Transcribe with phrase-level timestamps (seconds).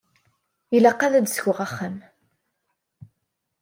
[0.75, 1.97] Ilaq ad d-skuɣ axxam.